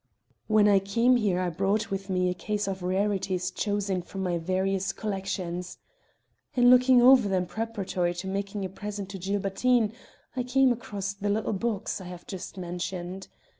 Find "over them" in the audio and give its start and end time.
7.03-7.45